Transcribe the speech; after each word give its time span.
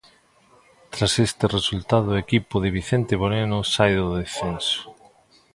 Tras 0.93 1.11
este 1.27 1.45
resultado 1.57 2.07
o 2.13 2.21
equipo 2.25 2.55
de 2.63 2.69
Vicente 2.77 3.13
Moreno 3.21 3.57
sae 3.73 3.93
do 4.01 4.09
descenso. 4.21 4.79